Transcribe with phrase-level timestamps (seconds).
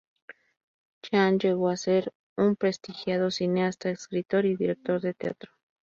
[1.03, 5.51] Jean llegó a ser un prestigiado cineasta, escritor y director de teatro.